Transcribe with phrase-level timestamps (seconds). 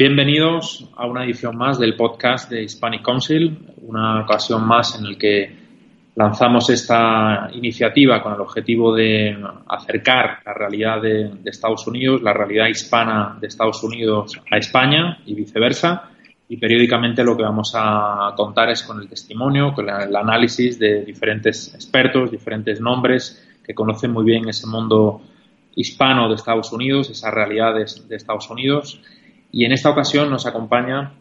[0.00, 5.18] bienvenidos a una edición más del podcast de Hispanic Council, una ocasión más en el
[5.18, 5.54] que
[6.14, 9.36] lanzamos esta iniciativa con el objetivo de
[9.68, 15.34] acercar la realidad de, Estados Unidos, la realidad hispana de Estados Unidos a España y
[15.34, 16.08] viceversa.
[16.48, 21.04] Y periódicamente lo que vamos a contar es con el testimonio, con el análisis de
[21.04, 25.20] diferentes expertos, diferentes nombres que conocen muy bien ese mundo
[25.76, 28.98] hispano de Estados Unidos, esas realidades de Estados Unidos
[29.52, 31.12] y en esta ocasión nos acompaña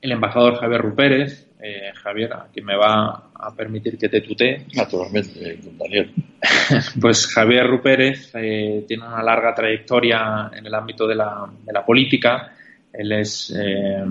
[0.00, 1.48] el embajador Javier Rupérez.
[1.62, 4.66] Eh, Javier, a quien me va a permitir que te tutee.
[4.74, 6.12] Naturalmente, Daniel.
[7.00, 11.82] pues Javier Rupérez eh, tiene una larga trayectoria en el ámbito de la, de la
[11.86, 12.52] política.
[12.92, 14.04] Él es eh,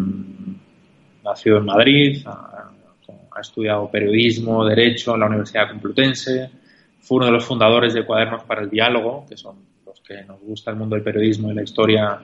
[1.24, 2.72] nacido en Madrid, ha,
[3.40, 6.50] estudiado periodismo, derecho en la Universidad Complutense,
[7.00, 10.40] fue uno de los fundadores de Cuadernos para el Diálogo, que son los que nos
[10.40, 12.22] gusta el mundo del periodismo y la historia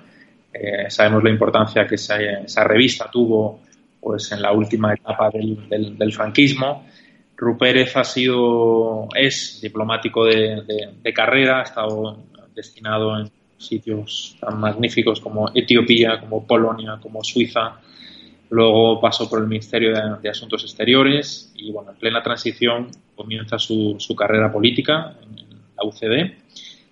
[0.53, 3.61] eh, sabemos la importancia que esa, revista tuvo
[3.99, 6.85] pues, en la última etapa del, franquismo.
[7.37, 12.17] Rupérez ha sido, es diplomático de, carrera, ha estado
[12.53, 17.79] destinado en sitios tan magníficos como Etiopía, como Polonia, como Suiza.
[18.49, 23.97] Luego pasó por el Ministerio de, Asuntos Exteriores y, bueno, en plena transición comienza su,
[24.17, 26.48] carrera política en la UCD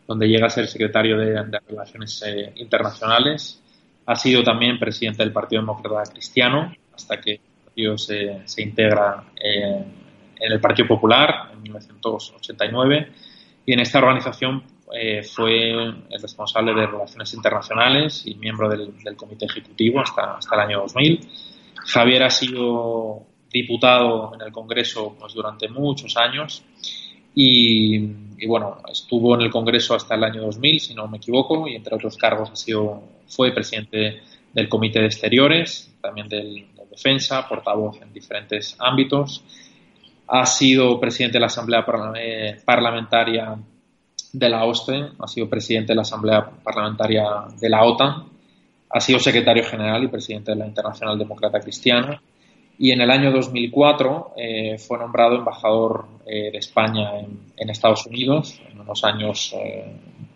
[0.07, 3.61] donde llega a ser secretario de, Relaciones eh, Internacionales.
[4.05, 9.25] Ha sido también presidente del Partido Demócrata Cristiano hasta que el partido se, se integra
[9.35, 9.83] eh,
[10.39, 13.11] en el Partido Popular en 1989
[13.65, 14.63] y en esta organización
[14.93, 20.61] eh, fue el responsable de Relaciones Internacionales y miembro del, Comité Ejecutivo hasta, hasta el
[20.61, 21.27] año 2000.
[21.75, 26.63] Javier ha sido diputado en el Congreso pues, durante muchos años
[27.35, 27.99] y,
[28.45, 31.95] bueno, estuvo en el Congreso hasta el año 2000, si no me equivoco, y entre
[31.95, 34.21] otros cargos ha sido, fue presidente
[34.53, 39.43] del Comité de Exteriores, también del, de Defensa, portavoz en diferentes ámbitos.
[40.27, 41.85] Ha sido presidente de la Asamblea
[42.65, 43.57] Parlamentaria
[44.33, 47.25] de la OSCE, ha sido presidente de la Asamblea Parlamentaria
[47.59, 48.25] de la OTAN,
[48.89, 52.21] ha sido secretario general y presidente de la Internacional Demócrata Cristiana
[52.79, 58.61] y en el año 2004 eh, fue nombrado embajador eh, de España en, Estados Unidos,
[58.71, 59.85] en unos años eh,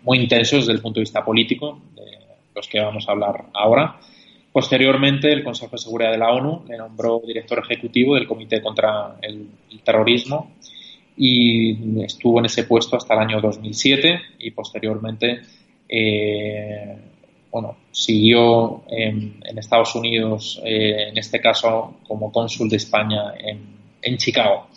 [0.04, 2.04] muy intensos desde el punto de vista político, de
[2.56, 4.00] los que vamos a hablar ahora.
[4.52, 9.18] Posteriormente, el Consejo de Seguridad de la ONU le nombró director ejecutivo del Comité contra
[9.22, 10.52] el, el Terrorismo
[11.16, 15.42] y estuvo en ese puesto hasta el año 2007 y posteriormente
[17.52, 24.68] bueno, siguió en, Estados Unidos, eh, en este caso como cónsul de España en, Chicago.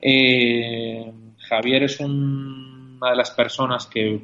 [0.00, 4.20] Eh, Javier es una de las personas que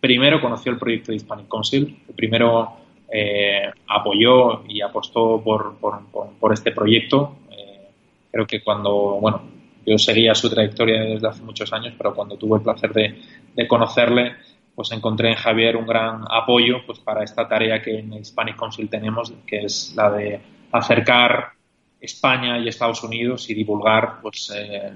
[0.00, 2.72] primero conoció el proyecto de Hispanic Council, que primero
[3.12, 7.36] eh, apoyó y apostó por, este proyecto.
[8.32, 9.42] creo que cuando, bueno,
[9.86, 14.32] yo seguía su trayectoria desde hace muchos años, pero cuando tuve el placer de conocerle,
[14.78, 18.88] pues encontré en Javier un gran apoyo pues para esta tarea que en Hispanic Council
[18.88, 20.40] tenemos, que es la de
[20.70, 21.48] acercar
[22.00, 24.92] España y Estados Unidos y divulgar pues eh,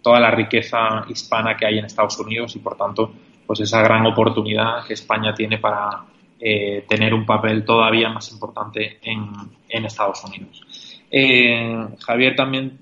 [0.00, 3.12] toda la riqueza hispana que hay en Estados Unidos y por tanto
[3.46, 6.04] pues esa gran oportunidad que España tiene para
[6.40, 9.26] eh, tener un papel todavía más importante en,
[9.68, 10.64] en Estados Unidos.
[11.10, 12.78] Eh, Javier también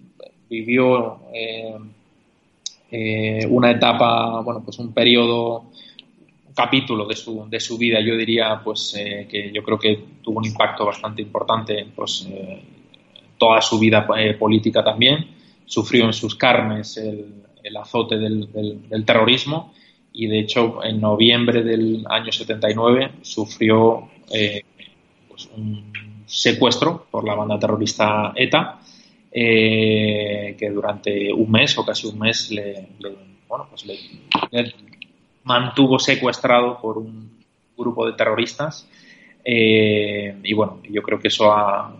[0.49, 1.23] vivió
[3.49, 5.73] una etapa, bueno, pues un periodo
[6.57, 10.39] capítulo de su, de su vida, yo diría pues eh, que yo creo que tuvo
[10.39, 12.63] un impacto bastante importante pues eh,
[13.37, 15.37] toda su vida eh, política también.
[15.67, 18.51] Sufrió en sus carnes el, azote del,
[18.89, 19.75] del, terrorismo
[20.15, 24.09] y de hecho en noviembre del año 79 sufrió
[25.29, 25.93] pues, un
[26.25, 28.81] secuestro por la banda terrorista ETA
[29.31, 32.89] que durante un mes o casi un mes le,
[33.49, 33.99] bueno, pues le,
[35.47, 37.31] mantuvo secuestrado por un
[37.77, 38.89] grupo de terroristas.
[39.45, 41.93] Eh, y bueno, yo creo que eso ha,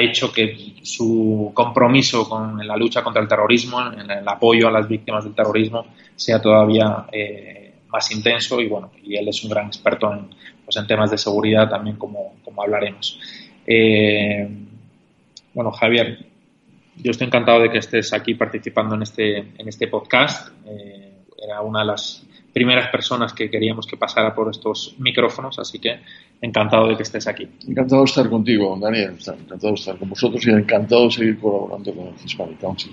[0.00, 4.86] hecho que su compromiso con la lucha contra el terrorismo, en el apoyo a las
[4.86, 8.60] víctimas del terrorismo, sea todavía eh, más intenso.
[8.60, 10.28] Y bueno, y él es un gran experto en,
[10.64, 13.18] pues en temas de seguridad también, como, como hablaremos.
[13.66, 14.48] Eh,
[15.54, 16.18] bueno, Javier,
[16.96, 20.52] yo estoy encantado de que estés aquí participando en este, en este podcast.
[21.40, 26.00] Era una de las primeras personas que queríamos que pasara por estos micrófonos, así que
[26.40, 27.48] encantado de que estés aquí.
[27.68, 31.94] Encantado de estar contigo, Daniel, encantado de estar con vosotros y encantado de seguir colaborando
[31.94, 32.92] con el Hispanic Council.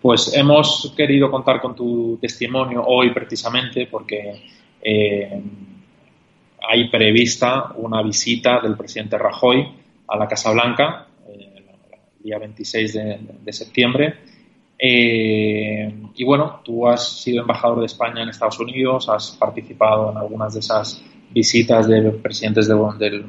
[0.00, 4.42] Pues hemos querido contar con tu testimonio hoy precisamente porque
[4.82, 5.42] eh,
[6.68, 9.68] hay prevista una visita del presidente Rajoy
[10.08, 11.62] a la Casa Blanca eh,
[12.18, 14.14] el día 26 de, septiembre.
[14.78, 20.18] Eh, y bueno, tú has sido embajador de España en Estados Unidos, has participado en
[20.18, 23.24] algunas de esas visitas de presidentes del,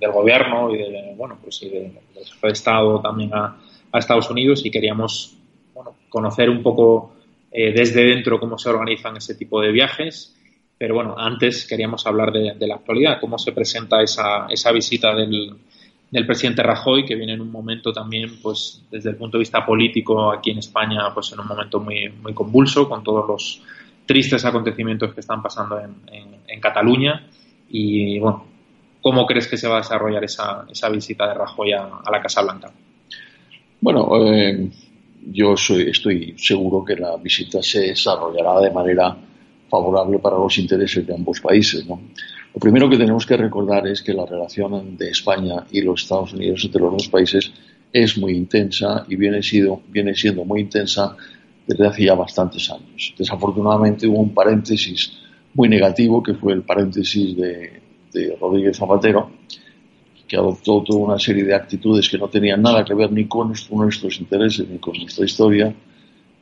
[0.00, 3.56] del, gobierno y de, bueno, pues de, de Estado también a,
[3.94, 5.36] Estados Unidos y queríamos
[5.72, 7.14] bueno, conocer un poco
[7.52, 10.34] eh, desde dentro cómo se organizan ese tipo de viajes.
[10.76, 15.54] Pero bueno, antes queríamos hablar de, la actualidad, cómo se presenta esa, esa visita del,
[16.14, 19.64] del, presidente Rajoy, que viene en un momento también, pues desde el punto de vista
[19.64, 23.62] político aquí en España, pues en un momento muy, muy convulso, con todos los
[24.06, 25.94] tristes acontecimientos que están pasando en,
[26.46, 27.26] en, Cataluña.
[27.68, 28.46] Y bueno,
[29.02, 32.42] ¿cómo crees que se va a desarrollar esa, esa visita de Rajoy a, la Casa
[32.42, 32.72] Blanca?
[33.80, 34.70] Bueno, eh,
[35.30, 39.16] yo estoy seguro que la visita se desarrollará de manera
[39.74, 41.84] favorable para los intereses de ambos países.
[41.86, 46.32] Lo primero que tenemos que recordar es que la relación de España y los Estados
[46.32, 47.52] Unidos entre los dos países
[47.92, 51.16] es muy intensa y viene, sido, viene siendo muy intensa
[51.66, 53.14] desde hace ya bastantes años.
[53.18, 55.12] Desafortunadamente hubo un paréntesis
[55.54, 57.80] muy negativo que fue el paréntesis de,
[58.12, 59.30] de Rodríguez Zapatero,
[60.28, 63.52] que adoptó toda una serie de actitudes que no tenían nada que ver ni con
[63.70, 65.74] nuestros intereses ni con nuestra historia,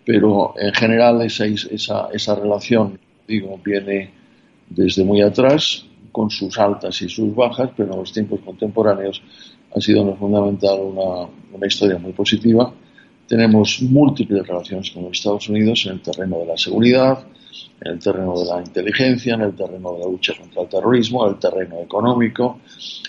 [0.04, 2.98] pero en general esa, esa, esa relación,
[3.32, 4.10] digo, viene
[4.68, 9.22] desde muy atrás, con sus altas y sus bajas, pero en los tiempos contemporáneos
[9.74, 12.72] ha sido fundamental una, una historia muy positiva.
[13.26, 17.24] Tenemos múltiples relaciones con los Estados Unidos en el terreno de la seguridad,
[17.80, 21.26] en el terreno de la inteligencia, en el terreno de la lucha contra el terrorismo,
[21.26, 22.60] en el terreno económico,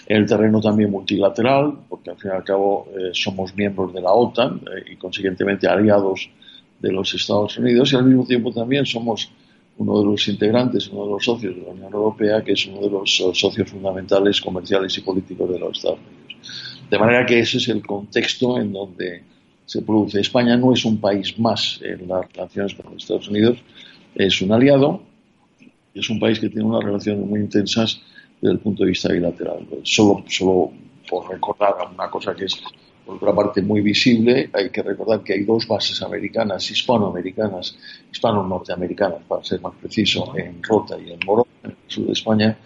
[0.08, 4.02] en el terreno también multilateral, porque al fin y al cabo eh, somos miembros de
[4.02, 6.30] la OTAN eh, y consiguientemente aliados
[6.80, 9.30] de los Estados Unidos y al mismo tiempo también somos
[9.78, 12.82] uno de los integrantes, uno de los socios de la Unión Europea, que es uno
[12.82, 16.24] de los eh, socios fundamentales comerciales y políticos de los Estados Unidos.
[16.90, 19.24] De manera que ese es el contexto en donde
[19.66, 20.20] se produce.
[20.20, 23.58] España no es un país más en las relaciones con los Estados Unidos,
[24.16, 25.02] es un aliado,
[25.94, 28.02] es un país que tiene unas relaciones muy intensas
[28.42, 29.66] desde el punto de vista bilateral.
[29.84, 30.72] Solo, solo
[31.10, 32.62] por recordar una cosa que es,
[33.06, 37.78] por otra parte, muy visible, hay que recordar que hay dos bases americanas, hispanoamericanas,
[38.12, 42.58] hispano-norteamericanas, para ser más preciso, en Rota y en Morón, en el sur de España,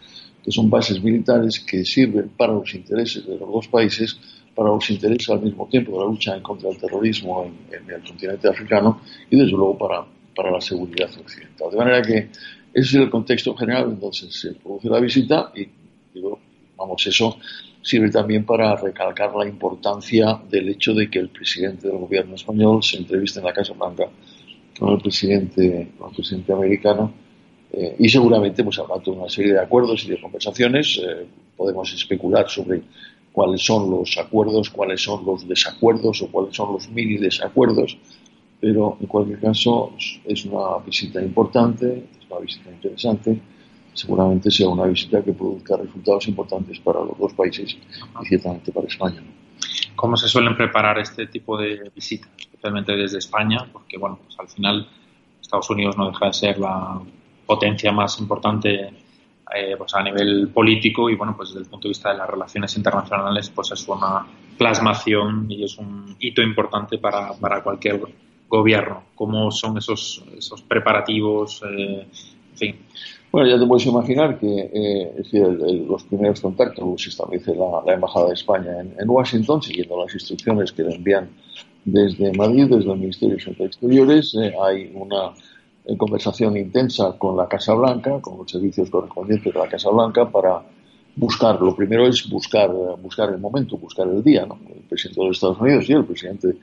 [0.44, 4.18] que son bases militares que sirven para los intereses de los dos países,
[4.56, 7.92] para los intereses al mismo tiempo de la lucha en contra del terrorismo en, en
[7.92, 10.06] el continente africano y, desde luego, para
[10.38, 11.72] para la seguridad occidental.
[11.72, 12.30] De manera que ese
[12.74, 15.68] es el contexto general entonces se produce la visita y
[16.14, 16.40] digo,
[16.78, 17.38] vamos, eso
[17.82, 22.84] sirve también para recalcar la importancia del hecho de que el presidente del gobierno español
[22.84, 24.08] se entreviste en la Casa Blanca
[24.78, 27.12] con el presidente, con el presidente americano
[27.72, 31.02] eh, y seguramente pues habrá toda una serie de acuerdos y de conversaciones.
[31.04, 31.26] Eh,
[31.56, 32.82] podemos especular sobre
[33.32, 37.98] cuáles son los acuerdos, cuáles son los desacuerdos o cuáles son los mini desacuerdos
[38.60, 39.94] pero en cualquier caso
[40.26, 43.40] es una visita importante, es una visita interesante,
[43.98, 48.88] seguramente sea una visita que produzca resultados importantes para los dos países y ciertamente para
[48.88, 49.24] España.
[49.96, 53.68] ¿Cómo se suelen preparar este tipo de visitas, especialmente desde España?
[53.74, 54.88] Porque bueno, pues al final
[55.42, 57.02] Estados Unidos no deja de ser la
[57.48, 58.94] potencia más importante
[59.56, 62.30] eh, pues a nivel político y bueno, pues desde el punto de vista de las
[62.30, 68.00] relaciones internacionales, pues es una plasmación y es un hito importante para, para cualquier
[68.48, 69.04] gobierno?
[69.16, 71.64] ¿Cómo son esos, esos preparativos?
[71.68, 72.08] Eh,
[72.58, 72.76] fin.
[73.32, 78.34] Bueno, ya te puedes imaginar que eh, los primeros contactos los establece la, Embajada de
[78.34, 81.30] España en, Washington, siguiendo las instrucciones que le envían
[81.84, 84.36] desde Madrid, desde el Ministerio de Exteriores.
[84.36, 85.34] Eh, hay una
[85.98, 90.62] conversación intensa con la Casa Blanca, con los servicios correspondientes de la Casa Blanca, para
[91.18, 92.72] buscar, lo primero es buscar,
[93.02, 94.46] buscar el momento, buscar el día.
[94.46, 94.58] ¿no?
[94.68, 96.58] El presidente de los Estados Unidos y el presidente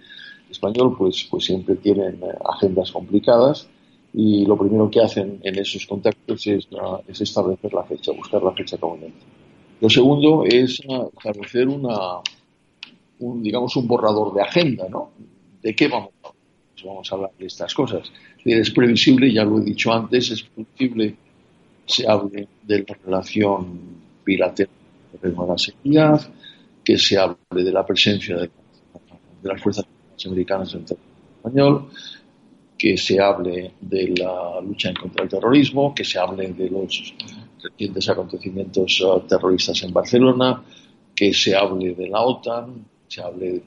[0.51, 3.69] español pues, pues siempre tienen eh, agendas complicadas
[4.17, 6.69] y lo primero que hacen en esos contactos es,
[7.09, 9.27] es establecer la fecha, buscar la fecha conveniente.
[9.81, 15.11] Lo segundo es eh, establecer un, digamos, un borrador de agenda, ¿no?
[15.61, 16.43] ¿De qué vamos a hablar?
[16.75, 18.13] Pues vamos a hablar de estas cosas.
[18.45, 21.17] Es previsible, ya lo he dicho antes, es previsible
[21.87, 23.81] se hable de la relación
[24.25, 24.73] bilateral
[25.21, 26.33] de la seguridad,
[26.83, 28.51] que se hable de la presencia de,
[29.43, 29.85] de las fuerzas
[30.25, 31.91] americanas en el territorio español,
[32.85, 37.15] que se hable de la lucha contra el terrorismo, que se hable de los
[37.63, 40.63] recientes acontecimientos uh, terroristas en Barcelona,
[41.17, 43.63] que se hable de la OTAN, se hable,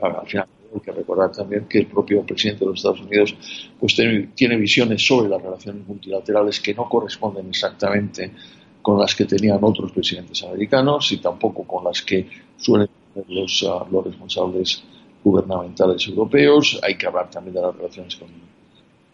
[0.00, 3.36] al final hay que recordar también que el propio presidente de los Estados Unidos
[3.78, 3.94] pues
[4.34, 8.32] tiene, visiones sobre las relaciones multilaterales que no corresponden exactamente
[8.80, 13.62] con las que tenían otros presidentes americanos y tampoco con las que suelen tener los,
[13.62, 14.82] uh, los responsables
[15.22, 16.80] gubernamentales europeos.
[16.82, 18.43] Hay que hablar también de las relaciones con,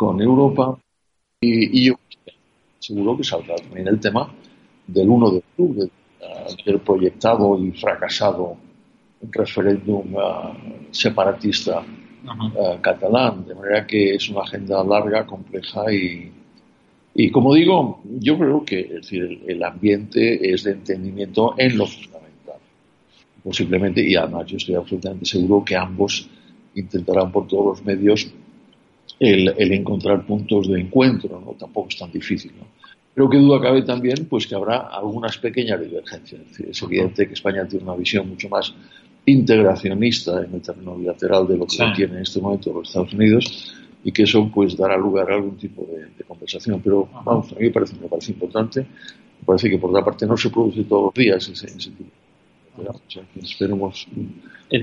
[0.00, 0.78] con Europa.
[1.42, 1.94] Y, y, yo
[2.78, 4.32] seguro que saldrá también el tema
[4.86, 8.56] del 1 de octubre, uh, del proyectado y fracasado
[9.30, 13.44] referéndum uh, separatista uh, catalán.
[13.46, 16.32] De manera que es una agenda larga, compleja y,
[17.14, 21.84] y como digo, yo creo que es decir, el, ambiente es de entendimiento en lo
[21.84, 22.56] fundamental.
[23.44, 26.26] Posiblemente, y además yo estoy absolutamente seguro que ambos
[26.74, 28.32] intentarán por todos los medios
[29.20, 31.52] el, el encontrar puntos de encuentro, ¿no?
[31.52, 32.66] Tampoco es tan difícil, ¿no?
[33.14, 36.40] Creo que duda cabe también pues que habrá algunas pequeñas divergencias.
[36.58, 38.72] Es, evidente que España tiene una visión mucho más
[39.26, 41.84] integracionista en el terreno bilateral de lo que sí.
[41.94, 45.58] tiene en este momento los Estados Unidos y que eso pues dará lugar a algún
[45.58, 46.80] tipo de, de conversación.
[46.82, 48.80] Pero vamos, a mí me parece, me parece importante.
[48.80, 52.10] Me parece que por otra parte no se produce todos los días ese, ese tipo.
[52.80, 54.06] Pero, o sea, que esperemos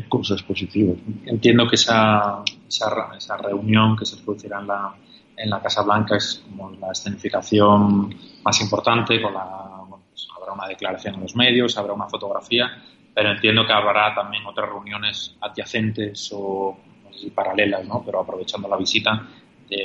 [0.08, 0.98] cosas positivas.
[1.26, 4.96] Entiendo que esa, esa, esa reunión que se producirá en la,
[5.36, 10.68] en la Casa Blanca es como la escenificación más importante, con la, pues habrá una
[10.68, 12.70] declaración en los medios, habrá una fotografía,
[13.14, 18.04] pero entiendo que habrá también otras reuniones adyacentes o no paralelas, ¿no?
[18.06, 19.28] pero aprovechando la visita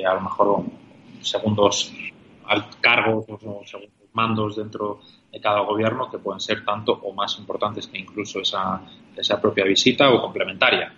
[0.06, 0.64] a lo mejor
[1.22, 1.92] segundos
[2.80, 5.00] cargos o segundos mandos dentro
[5.30, 8.82] de cada gobierno que pueden ser tanto o más importantes que incluso esa,
[9.16, 10.92] esa propia visita o complementaria.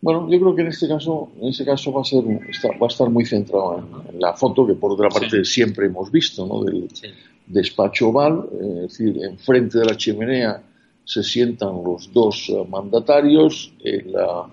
[0.00, 2.88] Bueno, yo creo que en este caso, en este caso va a ser, va a
[2.88, 5.52] estar muy centrado en, en la foto que por otra parte sí.
[5.52, 6.62] siempre hemos visto, ¿no?
[6.62, 7.08] Del sí.
[7.46, 10.62] despacho oval, eh, es decir, enfrente de la chimenea
[11.04, 14.46] se sientan los dos uh, mandatarios, eh, la,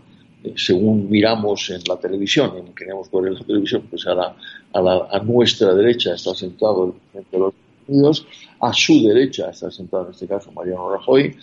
[0.43, 4.35] eh, según miramos en la televisión, y queremos ver en la televisión, pues a, la,
[4.73, 8.27] a, la, a nuestra derecha está sentado el presidente de los Estados Unidos,
[8.59, 11.35] a su derecha está sentado en este caso Mariano Rajoy,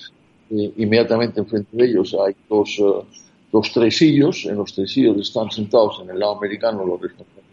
[0.51, 3.05] inmediatamente enfrente de ellos hay dos, uh,
[3.53, 7.49] dos tresillos, en los tresillos están sentados en el lado americano los responsables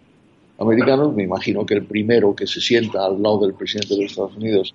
[0.58, 4.12] americanos, me imagino que el primero que se sienta al lado del presidente de los
[4.12, 4.74] Estados Unidos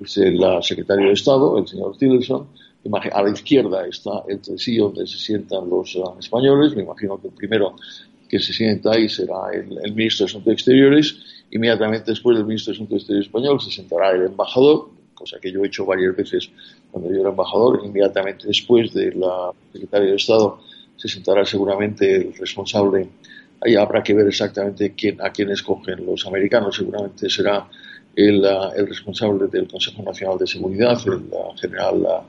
[0.00, 2.46] es el secretario de Estado, el señor Tillerson.
[3.12, 6.76] A la izquierda está el tresillo donde se sientan los uh, españoles.
[6.76, 7.76] Me imagino que el primero
[8.28, 11.16] que se sienta ahí será el, el, ministro de Asuntos Exteriores.
[11.50, 15.62] Inmediatamente después del ministro de Asuntos Exteriores español se sentará el embajador, cosa que yo
[15.62, 16.50] he hecho varias veces
[16.90, 17.82] cuando yo era embajador.
[17.84, 20.60] Inmediatamente después de la secretaria de Estado
[20.96, 23.08] se sentará seguramente el responsable.
[23.60, 26.76] Ahí habrá que ver exactamente quién, a quién escogen los americanos.
[26.76, 27.68] Seguramente será
[28.14, 28.44] el,
[28.76, 32.24] el, responsable del Consejo Nacional de Seguridad, el general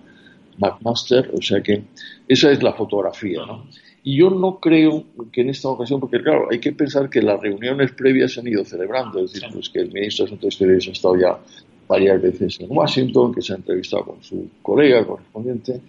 [0.57, 1.83] McMaster, o sea que
[2.27, 3.65] esa es la fotografía, ¿no?
[4.07, 7.41] Y yo no creo que en esta ocasión, porque claro, hay que pensar que las
[7.41, 10.87] reuniones previas se han ido celebrando, es decir, pues que el ministro de Asuntos Exteriores
[10.87, 11.39] ha estado ya
[11.87, 15.81] varias veces en Washington, que se ha entrevistado con su colega correspondiente.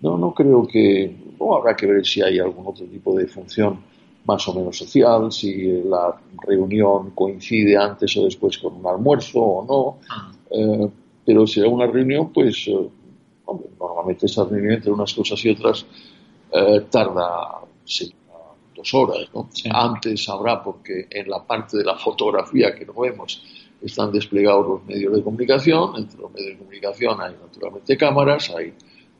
[0.00, 3.78] No, no creo que, no habrá que ver si hay algún otro tipo de función
[4.24, 9.64] más o menos social, si la reunión coincide antes o después con un almuerzo o
[9.64, 10.16] no,
[10.50, 10.88] eh,
[11.24, 12.88] pero será una reunión, pues, eh,
[13.44, 15.86] hombre, normalmente esa reunión entre unas cosas y otras
[16.52, 18.12] eh, tarda sí,
[18.74, 19.48] dos horas, ¿no?
[19.52, 19.68] Sí.
[19.72, 23.42] Antes habrá, porque en la parte de la fotografía que no vemos
[23.80, 28.72] están desplegados los medios de comunicación, entre los medios de comunicación hay naturalmente cámaras, hay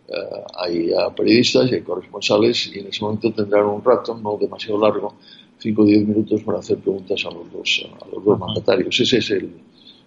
[0.09, 4.37] Uh, hay uh, periodistas y hay corresponsales y en ese momento tendrán un rato, no
[4.37, 5.15] demasiado largo,
[5.59, 9.01] 5 o 10 minutos para hacer preguntas a los dos, a los dos mandatarios.
[9.01, 9.55] Ese es el,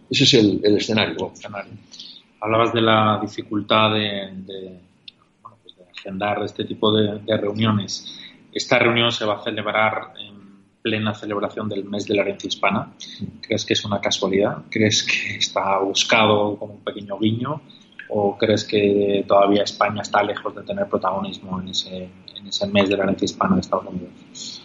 [0.10, 1.32] ese es el, el escenario.
[1.34, 1.72] escenario.
[2.39, 4.79] Hablabas de la dificultad de, de
[5.97, 8.19] agendar este tipo de, de, reuniones.
[8.53, 10.35] Esta reunión se va a celebrar en
[10.81, 12.93] plena celebración del mes de la herencia hispana.
[13.41, 14.63] ¿Crees que es una casualidad?
[14.69, 17.61] ¿Crees que está buscado como un pequeño guiño?
[18.09, 22.03] ¿O crees que todavía España está lejos de tener protagonismo en ese,
[22.37, 24.61] en ese mes de la herencia hispana de Estados Unidos?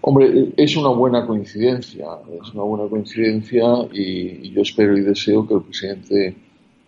[0.00, 2.06] Hombre, es una buena coincidencia,
[2.42, 6.36] es una buena coincidencia y, y yo espero y deseo que el presidente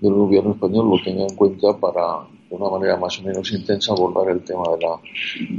[0.00, 3.92] del gobierno español lo tenga en cuenta para, de una manera más o menos intensa,
[3.92, 5.00] abordar el tema de la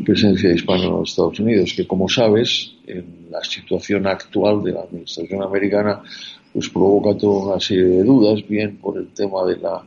[0.06, 4.82] presencia hispana en los Estados Unidos, que como sabes, en la situación actual de la
[4.82, 6.04] administración americana,
[6.54, 9.84] pues provoca toda una serie de dudas, bien por el tema de la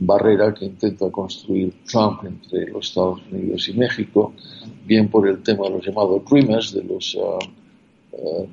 [0.00, 4.34] barrera que intenta construir Trump entre los Estados Unidos y México,
[4.84, 7.38] bien por el tema de los llamados Dreamers, de los, uh,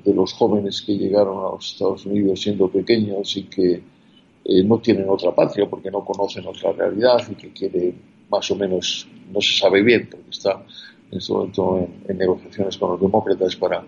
[0.04, 3.82] de los jóvenes que llegaron a los Estados Unidos siendo pequeños y que
[4.44, 7.94] eh, no tienen otra patria porque no conocen otra realidad y que quiere
[8.28, 10.62] más o menos, no se sabe bien, porque está
[11.10, 13.84] en este momento en, en negociaciones con los demócratas para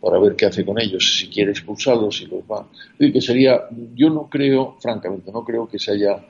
[0.00, 2.66] para ver qué hace con ellos, si quiere expulsarlos, si los va.
[2.98, 6.24] Y que sería, yo no creo, francamente, no creo que se haya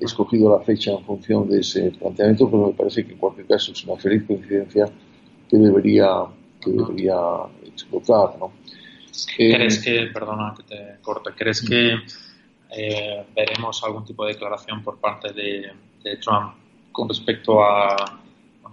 [0.00, 3.72] escogido la fecha en función de ese planteamiento, pero me parece que en cualquier caso
[3.72, 4.86] es una feliz coincidencia
[5.48, 6.08] que debería,
[6.60, 7.16] que debería
[7.64, 8.52] explotar, ¿no?
[9.34, 11.94] ¿Crees que, perdona que te corte, crees que
[12.70, 15.72] eh, veremos algún tipo de declaración por parte de,
[16.20, 16.54] Trump
[16.92, 17.96] con respecto a,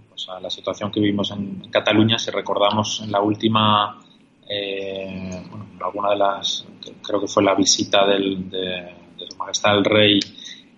[0.08, 2.20] pues a, la situación que vivimos en, Cataluña?
[2.20, 4.00] Si recordamos en la última,
[4.48, 6.66] eh, bueno, alguna de las,
[7.02, 10.20] creo que fue la visita del, de, de Su Majestad el Rey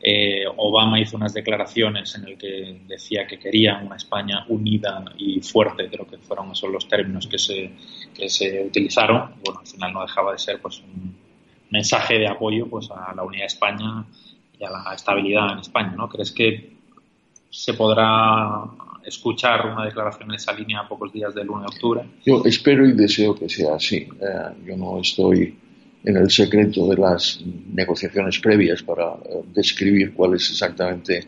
[0.07, 5.41] eh, Obama hizo unas declaraciones en el que decía que quería una España unida y
[5.41, 7.71] fuerte, creo que fueron esos los términos que se,
[8.13, 9.33] que se utilizaron.
[9.43, 11.24] Bueno, al final no dejaba de ser pues un
[11.75, 14.05] mensaje de apoyo pues a la unidad de España
[14.59, 16.07] y a la estabilidad en España, ¿no?
[16.09, 16.75] ¿Crees que
[17.49, 18.63] se podrá
[19.03, 22.01] escuchar una declaración en esa línea a pocos días del 1 de octubre?
[22.25, 23.97] Yo espero y deseo que sea así.
[23.97, 25.57] Eh, yo no estoy
[26.03, 31.27] en el secreto de las negociaciones previas para eh, describir cuál es exactamente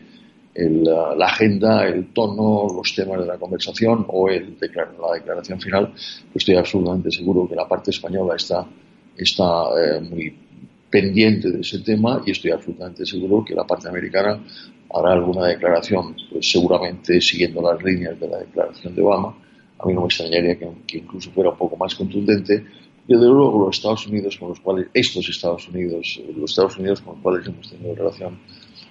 [0.60, 5.92] la agenda, el tono, los temas de la conversación o el la declaración final,
[6.32, 8.66] pues estoy absolutamente seguro que la parte española está,
[9.18, 10.34] está eh, muy
[10.90, 14.42] pendiente de ese tema y estoy absolutamente seguro que la parte americana
[14.94, 19.36] hará alguna declaración, pues seguramente siguiendo las líneas de la declaración de Obama.
[19.78, 22.64] A mí no me extrañaría que, incluso fuera un poco más contundente,
[23.06, 27.14] desde luego los Estados Unidos con los cuales, estos Estados Unidos, los Estados Unidos con
[27.14, 28.38] los cuales hemos tenido relación,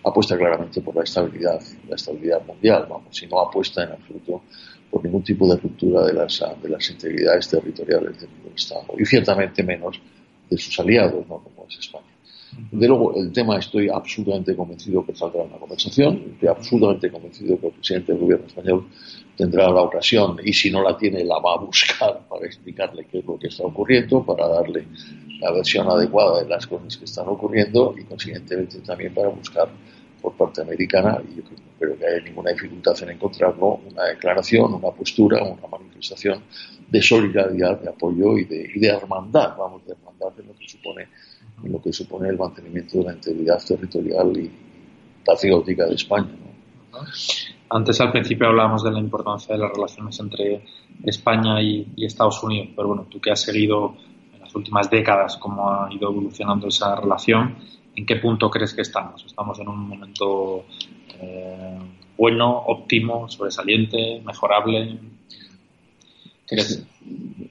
[0.04, 4.44] apuesta claramente por la estabilidad, la estabilidad mundial, vamos, y no apuesta en absoluto
[4.90, 9.64] por ningún tipo de ruptura de las, de las integridades territoriales del Estado, y ciertamente
[9.64, 10.00] menos
[10.50, 11.40] de sus aliados, ¿no?
[11.40, 12.06] como es España.
[12.72, 17.68] De luego, el tema estoy absolutamente convencido que saldrá una conversación, estoy absolutamente convencido que
[17.68, 18.88] el presidente del gobierno español
[19.36, 23.20] tendrá la ocasión y si no la tiene la va a buscar para explicarle qué
[23.20, 24.88] es lo que está ocurriendo, para darle
[25.40, 29.70] la versión adecuada de las cosas que están ocurriendo y consiguientemente también para buscar
[30.22, 31.44] por parte americana, y yo
[31.80, 36.44] creo que no haya ninguna dificultad en encontrarlo, una declaración, una postura, una manifestación
[36.90, 40.68] de solidaridad, de apoyo y de, y de hermandad, vamos, de hermandad en lo que
[40.68, 41.08] supone
[41.64, 44.52] en lo que supone el mantenimiento de la integridad territorial y
[45.26, 46.30] patriótica de España.
[47.70, 50.64] Antes, al principio, hablábamos de la importancia de las relaciones entre
[51.04, 53.96] España y, Estados Unidos, pero bueno, tú que has seguido
[54.34, 57.58] en las últimas décadas cómo ha ido evolucionando esa relación,
[57.98, 59.26] ¿en qué punto crees que estamos?
[59.26, 60.66] ¿Estamos en un momento
[61.20, 61.80] eh,
[62.16, 64.98] bueno, óptimo, sobresaliente, mejorable?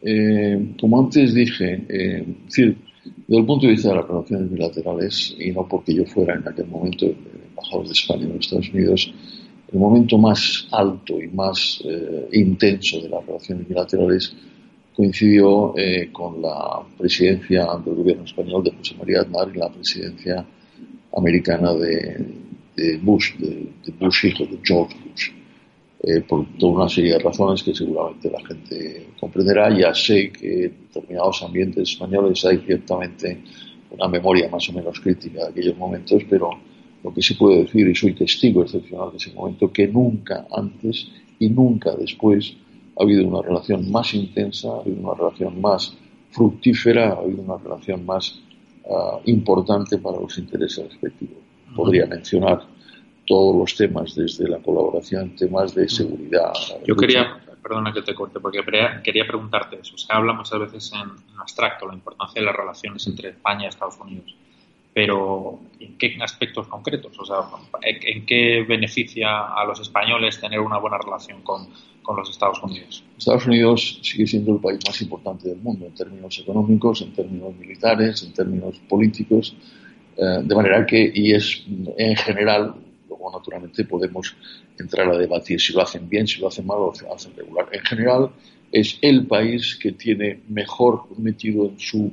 [0.03, 2.79] Eh, como antes dije, eh, decir,
[3.27, 6.47] desde el punto de vista de las relaciones bilaterales, y no porque yo fuera en
[6.47, 9.13] aquel momento embajador de España en los Estados Unidos,
[9.73, 14.37] el momento más alto y más eh, intenso de las relaciones bilaterales
[14.97, 20.47] coincidió eh, con la presidencia del gobierno español de José María Aznar y la presidencia
[21.15, 23.69] americana de, Bush, de,
[24.01, 25.31] Bush hijo, de George Bush.
[26.03, 29.77] Eh, por toda una serie de razones que seguramente la gente comprenderá.
[29.77, 33.43] Ya sé que en determinados ambientes españoles hay ciertamente
[33.91, 36.51] una memoria más o menos crítica de aquellos momentos, pero
[37.03, 41.09] lo que sí puedo decir, y soy testigo excepcional de ese momento, que nunca antes
[41.39, 42.57] y nunca después
[42.99, 45.97] ha habido una relación más intensa, ha habido una relación más
[46.31, 48.41] fructífera, ha habido una relación más
[48.91, 51.39] ah, importante para los intereses respectivos.
[51.75, 52.63] Podría mencionar
[53.27, 56.53] todos los temas, desde la colaboración temas de seguridad.
[56.87, 58.61] Yo quería, perdona que te corte, porque
[59.03, 59.99] quería preguntarte eso.
[59.99, 63.99] Se habla muchas veces en, abstracto la importancia de las relaciones entre España y Estados
[63.99, 64.35] Unidos,
[64.95, 67.19] pero ¿en qué aspectos concretos?
[67.19, 67.39] O sea,
[67.83, 71.69] ¿en qué beneficia a los españoles tener una buena relación con,
[72.07, 73.03] con los Estados Unidos?
[73.19, 77.55] Estados Unidos sigue siendo el país más importante del mundo en términos económicos, en términos
[77.57, 79.57] militares, en términos políticos,
[80.17, 81.65] eh, de manera que, y es
[81.99, 82.75] en general
[83.33, 84.35] naturalmente podemos
[84.79, 87.69] entrar a debatir si lo hacen bien, si lo hacen mal o lo hacen regular.
[87.73, 88.31] En general,
[88.73, 92.13] es el país que tiene mejor metido en su,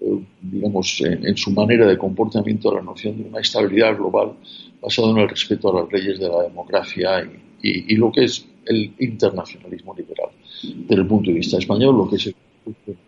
[0.00, 4.34] eh, digamos, en, su manera de comportamiento la noción de una estabilidad global
[4.80, 8.46] basada en el respeto a las leyes de la democracia y, y lo que es
[8.66, 10.30] el internacionalismo liberal.
[10.62, 12.34] Desde el punto de vista español, lo que es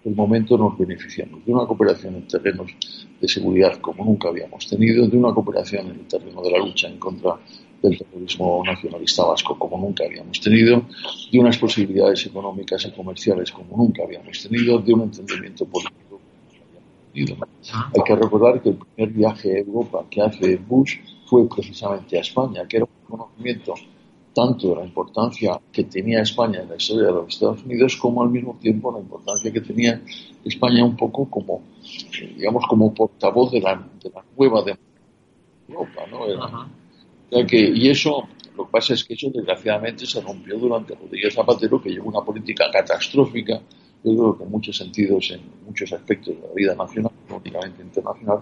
[0.04, 2.70] el momento nos beneficiamos de una cooperación en terrenos
[3.20, 6.88] de seguridad como nunca habíamos tenido, de una cooperación en el terreno de la lucha
[6.88, 7.36] en contra
[7.82, 10.82] del terrorismo nacionalista vasco como nunca habíamos tenido,
[11.32, 16.20] de unas posibilidades económicas y comerciales como nunca habíamos tenido, de un entendimiento político como
[16.20, 17.36] nunca habíamos tenido.
[17.96, 22.20] Hay que recordar que el primer viaje a Europa que hace Bush fue precisamente a
[22.20, 23.74] España, que era un reconocimiento
[24.38, 28.30] tanto la importancia que tenía España en la historia de los Estados Unidos como al
[28.30, 30.00] mismo tiempo la importancia que tenía
[30.44, 31.62] España un poco como,
[32.36, 34.76] digamos, como portavoz de la, de la nueva de
[35.68, 37.46] Europa, ¿no?
[37.48, 41.82] que, y eso, lo que pasa es que eso desgraciadamente se rompió durante Rodríguez Zapatero,
[41.82, 43.60] que llevó una política catastrófica,
[44.04, 47.82] yo creo que en muchos sentidos, en muchos aspectos de la vida nacional, no únicamente
[47.82, 48.38] internacional,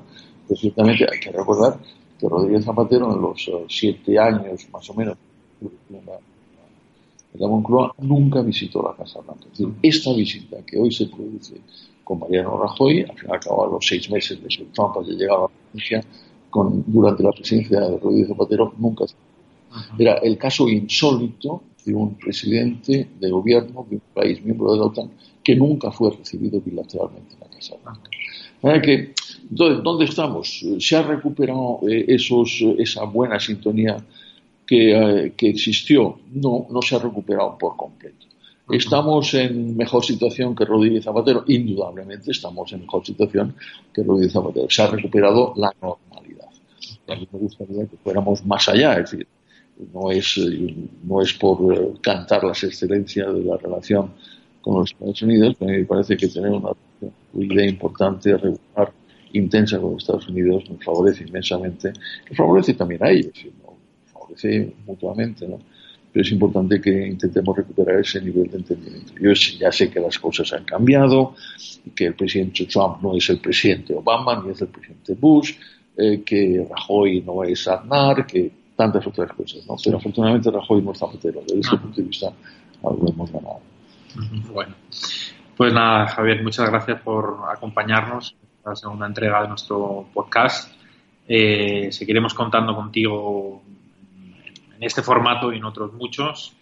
[0.46, 1.78] pues ciertamente hay que recordar
[2.18, 5.16] que Rodríguez Zapatero en los eh, siete años más o menos
[5.60, 5.70] de
[7.38, 9.44] la Moncloa nunca visitó la Casa Blanca.
[9.52, 11.54] Es decir, esta visita que hoy se produce
[12.04, 15.48] con Mariano Rajoy, al final acaba los seis meses de su Trump que llegaba a
[15.48, 16.10] la presidencia,
[16.50, 19.04] con, durante la presidencia de Rodríguez Zapatero, nunca
[19.98, 24.84] era el caso insólito de un presidente de gobierno de un país miembro de la
[24.84, 25.10] OTAN
[25.42, 28.10] que nunca fue recibido bilateralmente en la Casa Blanca.
[28.82, 29.12] que,
[29.50, 30.64] ¿dónde, estamos?
[30.78, 33.96] ¿Se ha recuperado eh, esos, esa buena sintonía
[34.66, 36.18] que, eh, que, existió?
[36.32, 38.26] No, no se ha recuperado por completo.
[38.68, 41.44] ¿Estamos en mejor situación que Rodríguez Zapatero?
[41.46, 43.54] Indudablemente estamos en mejor situación
[43.94, 44.66] que Rodríguez Zapatero.
[44.68, 46.48] Se ha recuperado la normalidad.
[47.06, 49.28] A mí me gustaría que fuéramos más allá, es decir,
[49.92, 50.40] no es,
[51.04, 54.10] no es por eh, cantar las excelencias de la relación
[54.60, 56.72] con los Estados Unidos, pero me parece que tener una
[57.34, 58.92] idea importante, regular,
[59.32, 61.92] intensa con los Estados Unidos nos favorece inmensamente,
[62.28, 63.65] nos favorece también a ellos, nos
[64.86, 65.58] mutuamente, ¿no?
[66.16, 69.12] pero es importante que intentemos recuperar ese nivel de entendimiento.
[69.20, 71.34] Yo ya sé que las cosas han cambiado,
[71.84, 75.52] y que el presidente Trump no es el presidente Obama, ni es el presidente Bush,
[75.94, 79.76] eh, que Rajoy no es Aznar, que tantas otras cosas, ¿no?
[79.84, 81.42] Pero afortunadamente Rajoy no es Zapatero.
[81.42, 81.80] Desde ese ah.
[81.82, 82.32] punto de vista,
[82.82, 83.60] algo hemos ganado.
[84.54, 84.74] Bueno,
[85.54, 90.72] pues nada, Javier, muchas gracias por acompañarnos en la segunda entrega de nuestro podcast.
[91.28, 93.62] Eh, seguiremos contando contigo
[94.76, 96.54] en este formato y en otros muchos.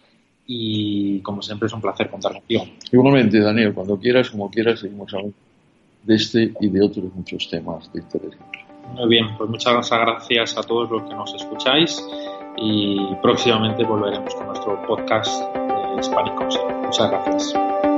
[0.47, 2.65] Y como siempre es un placer contar contigo.
[2.91, 5.35] Igualmente, Daniel, cuando quieras, como quieras, seguimos hablando
[6.03, 8.37] de este y de otros muchos temas de interés.
[8.93, 12.03] Muy bien, pues muchas gracias a todos los que nos escucháis
[12.57, 16.35] y próximamente volveremos con nuestro podcast de Hispanic
[16.83, 17.94] Muchas gracias.